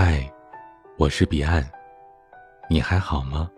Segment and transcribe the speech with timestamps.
[0.00, 0.32] 嗨，
[0.96, 1.68] 我是彼岸，
[2.70, 3.50] 你还好吗？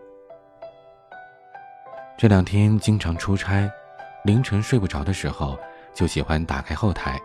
[2.16, 3.70] 这两天经常出差，
[4.24, 5.58] 凌晨睡不着的时候，
[5.92, 7.20] 就喜欢打开后台，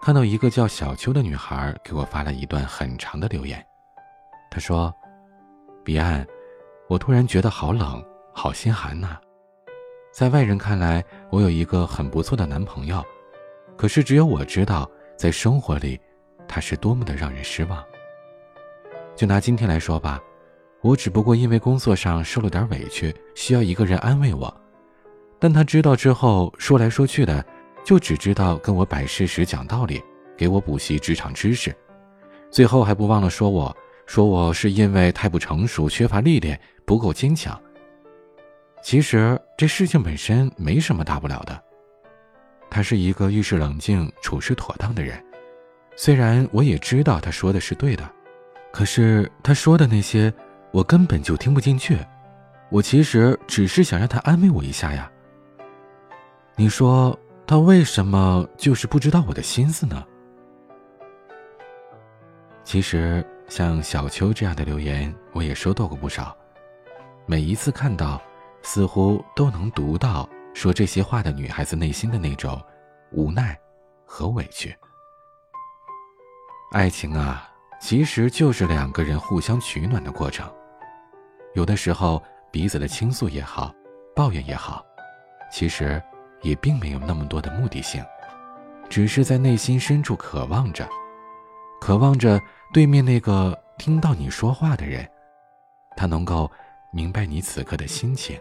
[0.00, 3.62] 看到一个叫小秋的女孩给我发了一段很长的留言。
[4.50, 4.90] 她说
[5.84, 6.26] ：“彼岸，
[6.88, 8.02] 我突然觉得好冷，
[8.32, 9.20] 好心寒呐。
[10.10, 13.04] 在外人看来，我有一个很不错的男朋友，
[13.76, 16.00] 可是只有我知道，在生活里，
[16.48, 17.84] 他是多么的让人失望。”
[19.14, 20.20] 就拿今天来说吧，
[20.80, 24.52] 我只不过因为工作上受了点委屈，需要一个人安慰我。
[25.38, 27.44] 但他知道之后，说来说去的，
[27.84, 30.02] 就只知道跟我摆事实、讲道理，
[30.36, 31.74] 给我补习职场知识，
[32.50, 37.60] 最后还不忘了说我，说我是因为太不成熟、缺乏历练、不够坚强。
[38.82, 41.62] 其实这事情本身没什么大不了的。
[42.70, 45.22] 他是一个遇事冷静、处事妥当的人，
[45.96, 48.10] 虽然我也知道他说的是对的。
[48.72, 50.32] 可是他说的那些，
[50.70, 51.98] 我根本就听不进去。
[52.70, 55.12] 我其实只是想让他安慰我一下呀。
[56.56, 60.02] 你说他为什么就是不知道我的心思呢？
[62.64, 66.34] 其实像小秋这样的留言，我也收到过不少。
[67.26, 68.20] 每一次看到，
[68.62, 72.58] 似乎都能读到说这些话的女孩子内心的那种
[73.10, 73.58] 无奈
[74.06, 74.74] 和委屈。
[76.72, 77.51] 爱情啊。
[77.82, 80.48] 其实就是两个人互相取暖的过程，
[81.54, 83.74] 有的时候彼此的倾诉也好，
[84.14, 84.86] 抱怨也好，
[85.50, 86.00] 其实
[86.42, 88.00] 也并没有那么多的目的性，
[88.88, 90.88] 只是在内心深处渴望着，
[91.80, 92.40] 渴望着
[92.72, 95.04] 对面那个听到你说话的人，
[95.96, 96.48] 他能够
[96.92, 98.40] 明白你此刻的心情，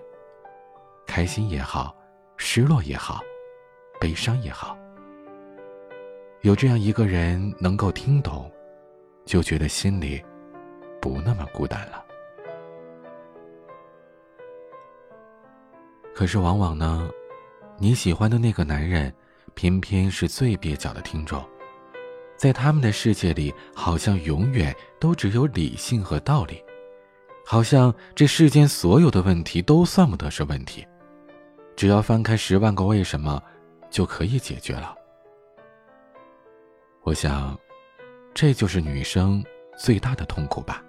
[1.07, 1.95] 开心也好，
[2.37, 3.19] 失落也好，
[3.99, 4.77] 悲伤也好，
[6.41, 8.49] 有这样一个人能够听懂。
[9.25, 10.23] 就觉得心里
[11.01, 12.03] 不那么孤单了。
[16.13, 17.09] 可是往往呢，
[17.77, 19.13] 你喜欢的那个男人，
[19.53, 21.43] 偏偏是最蹩脚的听众，
[22.35, 26.63] 在他们的世界里，好像永远都只有理性和道理，
[27.45, 30.85] 好像这世间所有的问题都算不得是问题，
[31.75, 33.41] 只要翻开十万个为什么，
[33.89, 34.93] 就可以解决了。
[37.03, 37.57] 我想。
[38.33, 39.43] 这就是女生
[39.77, 40.83] 最大的痛苦吧，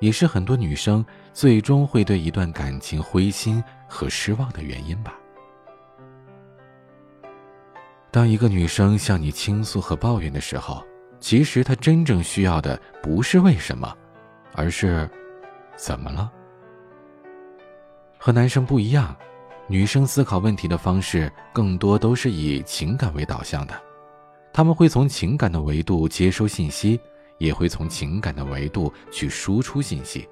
[0.00, 5.14] 也是很多女生最终会对一段感情灰心和失望的原因吧。
[8.10, 10.84] 当一个女生向你倾诉和抱怨的时候，
[11.20, 13.96] 其实她真正需要的不是为什么，
[14.52, 15.08] 而是
[15.76, 16.30] 怎么了。
[18.18, 19.16] 和男生不一样，
[19.66, 23.80] 女生思考问题的方式更多都是以情感为导向的。
[24.52, 27.00] 他们会从情感的维度接收信息，
[27.38, 30.28] 也会从情感的维度去输出信息。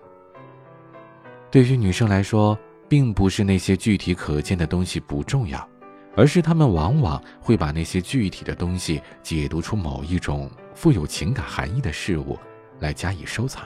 [1.51, 2.57] 对于女生来说，
[2.89, 5.67] 并不是那些具体可见的东西不重要，
[6.15, 12.39] 而是她们往往会把那些具体的东西解读出某一种富有情感含义的事物，
[12.79, 13.65] 来加以收藏。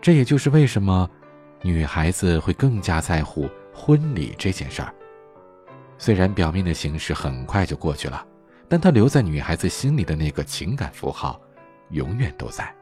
[0.00, 1.08] 这也就是为什么
[1.62, 4.94] 女孩子会更加在乎婚礼这件事儿。
[5.98, 8.24] 虽然表面的形式很快就过去了。
[8.68, 11.40] 但他留在女孩子心里的那个情感符号，
[11.90, 12.74] 永远都在。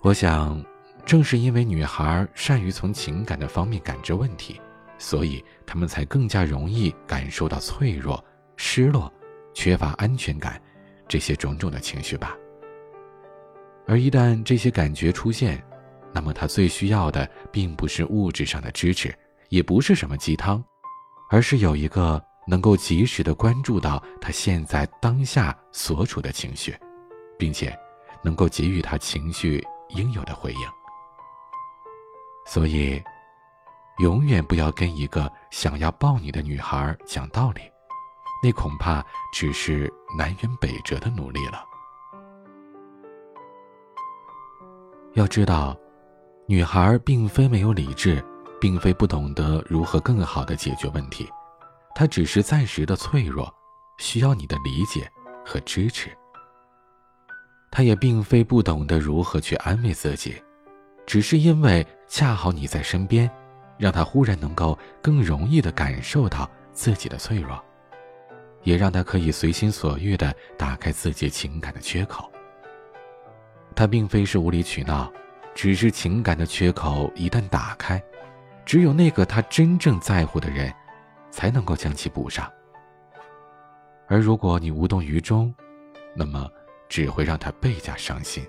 [0.00, 0.64] 我想，
[1.04, 4.60] 正是因为女孩善于从情感的方面感知问题，
[4.98, 8.24] 所以她们才更加容易感受到脆弱、
[8.56, 9.12] 失落、
[9.52, 10.60] 缺乏安全感
[11.06, 12.36] 这些种种的情绪吧。
[13.86, 15.62] 而一旦这些感觉出现，
[16.12, 19.14] 那么她最需要的并不是物质上的支持，
[19.48, 20.64] 也不是什么鸡汤，
[21.30, 22.22] 而是有一个。
[22.46, 26.76] 能够及时的关注到他现在当下所处的情绪，
[27.38, 27.76] 并且
[28.22, 30.60] 能够给予他情绪应有的回应。
[32.46, 33.02] 所以，
[33.98, 37.62] 永远不要跟一个想要抱你的女孩讲道理，
[38.42, 41.64] 那恐怕只是南辕北辙的努力了。
[45.14, 45.76] 要知道，
[46.46, 48.24] 女孩并非没有理智，
[48.60, 51.28] 并非不懂得如何更好的解决问题。
[51.98, 53.50] 他只是暂时的脆弱，
[53.96, 55.10] 需要你的理解
[55.46, 56.10] 和支持。
[57.70, 60.36] 他也并非不懂得如何去安慰自己，
[61.06, 63.30] 只是因为恰好你在身边，
[63.78, 67.58] 让他忽然能够更容易的感受到自己的脆弱，
[68.62, 72.30] 也让他可以随心所欲的打开自己情感的缺口。
[73.74, 75.10] 他并非是无理取闹，
[75.54, 78.02] 只是情感的缺口一旦打开，
[78.66, 80.70] 只有那个他真正在乎的人。
[81.36, 82.50] 才能够将其补上。
[84.08, 85.54] 而如果你无动于衷，
[86.14, 86.50] 那么
[86.88, 88.42] 只会让他倍加伤心。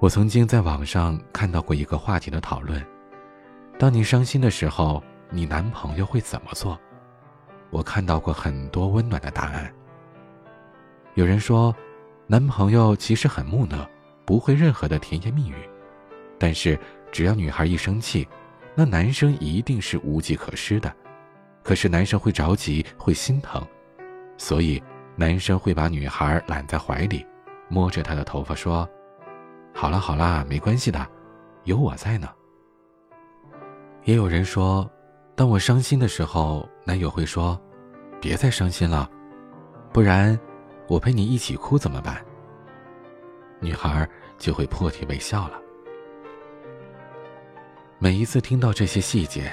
[0.00, 2.84] 我曾经在网上看到过一个话题的讨论：
[3.78, 6.76] 当你伤心的时候，你男朋友会怎么做？
[7.70, 9.72] 我看到过很多温暖的答案。
[11.14, 11.72] 有人说，
[12.26, 13.88] 男朋友其实很木讷，
[14.24, 15.54] 不会任何的甜言蜜语，
[16.36, 16.76] 但是
[17.12, 18.26] 只要女孩一生气，
[18.78, 20.94] 那男生一定是无计可施的。
[21.64, 23.60] 可是男生会着急，会心疼，
[24.36, 24.80] 所以
[25.16, 27.26] 男生会把女孩揽在怀里，
[27.68, 28.88] 摸着她的头发说。
[29.74, 31.04] 好了好了，没关系的，
[31.64, 32.28] 有我在呢。
[34.04, 34.88] 也有人说，
[35.34, 37.60] 当我伤心的时候，男友会说
[38.22, 39.10] ：“别再伤心了，
[39.92, 40.38] 不然
[40.86, 42.24] 我陪你一起哭怎么办？”
[43.58, 44.08] 女孩
[44.38, 45.60] 就会破涕为笑了。
[48.00, 49.50] 每一次听到这些细节，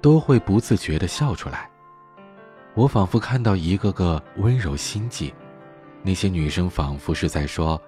[0.00, 1.70] 都会不自觉的笑出来。
[2.74, 5.32] 我仿佛看到一个个温柔心计，
[6.02, 7.80] 那些女生仿佛是在说。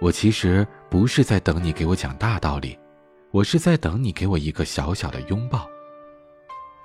[0.00, 2.78] 我其实不是在等你给我讲大道理，
[3.30, 5.68] 我是在等你给我一个小小的拥抱。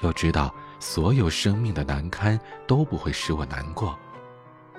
[0.02, 3.98] 要知道，所有生命的难堪都不会使我难过，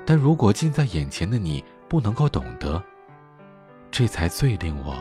[0.05, 2.83] 但如果近在眼前的你不能够懂得，
[3.91, 4.95] 这才最令我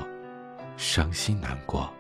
[0.78, 1.92] 伤心难过。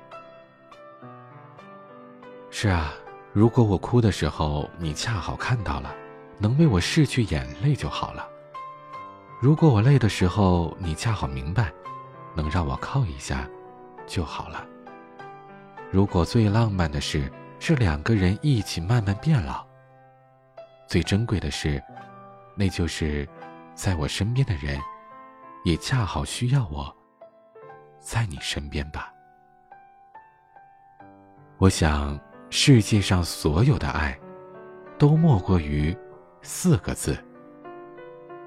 [2.66, 2.92] 是啊，
[3.32, 5.96] 如果我哭的时候你恰好看到了，
[6.40, 8.28] 能为我拭去眼泪就好了。
[9.40, 11.72] 如果我累的时候，你恰好明白，
[12.34, 13.48] 能让我靠一下，
[14.08, 14.66] 就好了。
[15.92, 19.64] 如果最浪漫的事是两个人一起慢慢变老，
[20.88, 21.80] 最珍贵的是，
[22.56, 23.30] 那就是
[23.76, 24.82] 在我身边的人，
[25.66, 26.92] 也恰好需要我
[28.00, 29.12] 在你身边吧。
[31.58, 32.20] 我想，
[32.50, 34.18] 世界上所有的爱，
[34.98, 35.96] 都莫过于
[36.42, 37.18] 四个字。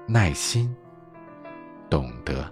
[0.07, 0.75] 耐心，
[1.89, 2.51] 懂得，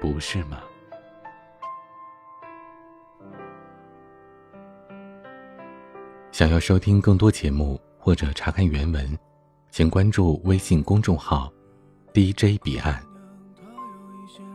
[0.00, 0.58] 不是吗？
[6.30, 9.18] 想要收听更多节目或者查看原文，
[9.70, 11.52] 请关注微信公众号
[12.12, 13.02] “DJ 彼岸”。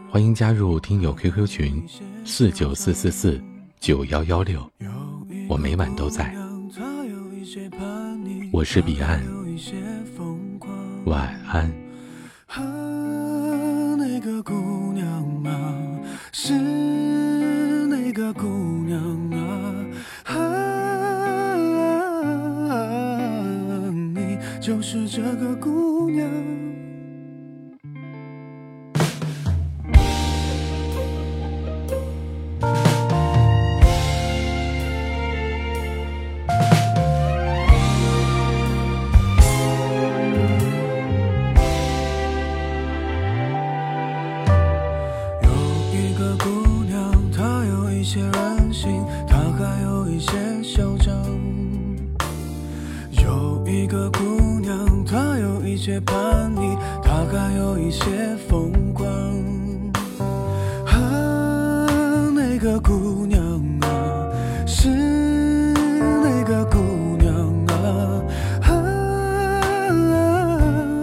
[0.10, 1.86] 欢迎加入听友 QQ 群：
[2.26, 3.42] 四九四四四
[3.80, 4.70] 九幺幺六，
[5.48, 6.36] 我每晚都在。
[8.52, 9.24] 我是彼岸。
[11.06, 11.74] 晚安。
[13.98, 15.08] 那个姑娘
[15.46, 15.74] 啊，
[16.34, 16.54] 是
[17.88, 18.48] 那个姑
[18.86, 19.00] 娘
[20.26, 20.36] 啊，
[24.14, 25.99] 你就是这个姑
[53.70, 58.02] 一个姑娘，她有一些叛逆，她还有一些
[58.48, 59.08] 疯狂。
[60.88, 60.98] 啊，
[62.34, 63.40] 那个姑娘
[63.82, 63.88] 啊，
[64.66, 66.80] 是那个姑
[67.20, 67.32] 娘
[67.68, 67.76] 啊，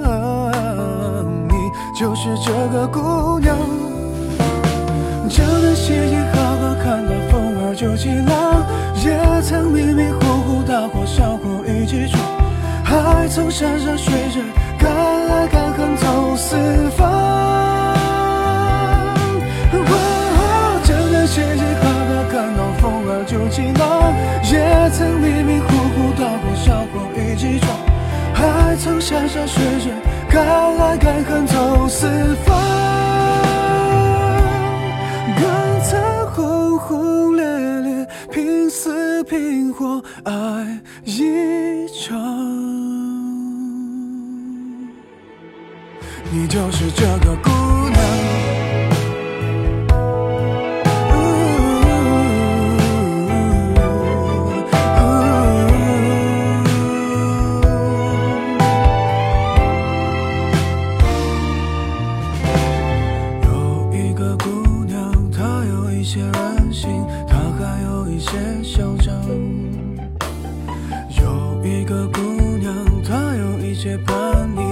[0.05, 0.11] 啊，
[1.49, 1.55] 你
[1.99, 3.57] 就是这个姑娘。
[5.29, 8.67] 这段写意好好看的风儿就起浪，
[9.05, 12.21] 也曾迷迷糊糊大过小过一起闯，
[12.87, 14.41] 还曾山山水水。
[14.79, 16.55] 敢爱敢恨走四
[16.97, 17.97] 方，
[20.85, 24.15] 真的嘻嘻哈哈，看到风儿就起浪，
[24.45, 24.55] 也
[24.91, 27.67] 曾迷迷糊糊大过小过一起闯，
[28.35, 29.93] 还曾山山水水，
[30.29, 30.47] 敢
[30.79, 32.07] 爱敢恨走四
[32.45, 32.55] 方，
[73.87, 74.66] 陪伴你。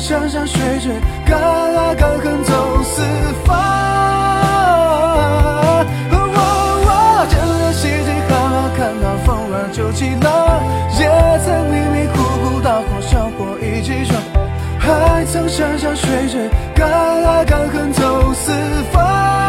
[0.00, 0.94] 山山水水
[1.26, 3.02] 敢爱敢恨走四
[3.44, 3.54] 方。
[7.28, 10.62] 这个世界好好看到风儿就起了，
[10.98, 11.04] 也
[11.44, 14.18] 曾迷迷糊糊大火小火一起闯，
[14.78, 18.52] 还曾山山水水敢爱敢恨走四
[18.90, 19.39] 方。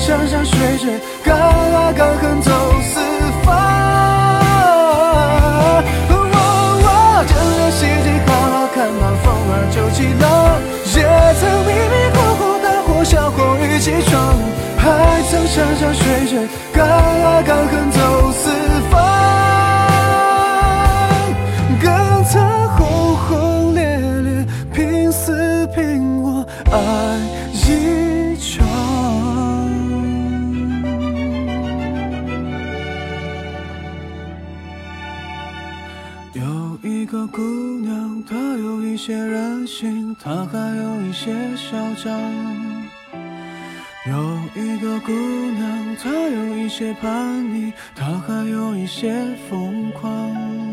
[0.00, 2.50] 山山水水敢爱敢恨走
[2.82, 2.98] 四
[3.44, 3.52] 方。
[7.28, 10.24] 这个世界好好看到风儿就起了，
[10.96, 10.98] 也
[11.38, 14.10] 曾迷迷糊糊大火小火一起闯，
[14.78, 14.82] 还
[15.30, 17.99] 曾山山水水敢爱敢恨走
[40.80, 42.10] 有一些嚣张。
[44.06, 49.14] 有一个姑娘，她有一些叛逆，她还有一些
[49.48, 50.69] 疯狂。